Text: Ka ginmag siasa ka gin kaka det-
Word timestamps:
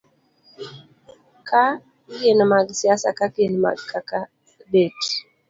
Ka 1.49 1.65
ginmag 2.19 2.67
siasa 2.79 3.09
ka 3.17 3.25
gin 3.35 3.53
kaka 3.91 4.19
det- 4.71 5.13